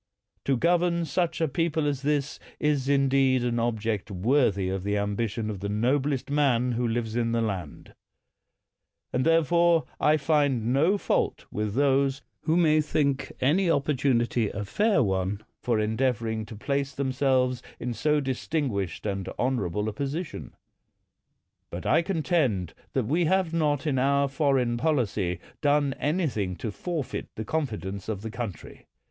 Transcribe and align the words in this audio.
To 0.45 0.57
govern 0.57 1.05
such 1.05 1.41
a 1.41 1.47
people 1.47 1.85
as 1.85 2.01
this 2.01 2.39
is 2.59 2.89
indeed 2.89 3.43
an 3.43 3.59
object 3.59 4.09
worthy 4.09 4.67
of 4.67 4.81
the 4.83 4.97
ambition 4.97 5.47
of 5.47 5.59
the 5.59 5.69
noblest 5.69 6.31
man 6.31 6.71
who 6.71 6.87
lives 6.87 7.15
in 7.15 7.33
the 7.33 7.41
land; 7.43 7.93
and 9.13 9.23
therefore 9.23 9.85
I 9.99 10.17
find 10.17 10.73
no 10.73 10.97
fault 10.97 11.45
with 11.51 11.75
those 11.75 12.23
who 12.45 12.57
may 12.57 12.77
198 12.77 12.79
PALMERSTON 12.79 13.37
think 13.37 13.43
any 13.47 13.69
opportunity 13.69 14.49
a 14.49 14.65
fair 14.65 15.03
one 15.03 15.43
for 15.61 15.79
endeavor 15.79 16.27
ing 16.27 16.47
to 16.47 16.55
place 16.55 16.93
themselves 16.93 17.61
in 17.79 17.93
so 17.93 18.19
distinguished 18.19 19.05
and 19.05 19.29
honorable 19.37 19.87
a 19.87 19.93
position. 19.93 20.55
But 21.69 21.85
I 21.85 22.01
contend 22.01 22.73
that 22.93 23.05
we 23.05 23.25
have 23.25 23.53
not 23.53 23.85
in 23.85 23.99
our 23.99 24.27
foreign 24.27 24.77
policy 24.77 25.39
done 25.61 25.93
anything 25.99 26.55
to 26.55 26.71
forfeit 26.71 27.27
the 27.35 27.45
confidence 27.45 28.09
of 28.09 28.23
the 28.23 28.31
country. 28.31 28.87